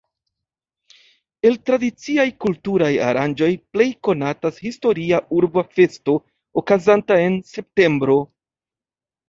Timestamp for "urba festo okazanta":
5.43-7.23